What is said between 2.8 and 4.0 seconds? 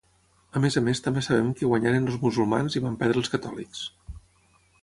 i van perdre els catòlics.